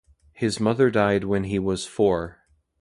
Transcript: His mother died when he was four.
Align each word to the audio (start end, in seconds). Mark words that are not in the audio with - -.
His 0.33 0.59
mother 0.59 0.89
died 0.89 1.25
when 1.25 1.43
he 1.43 1.59
was 1.59 1.85
four. 1.85 2.39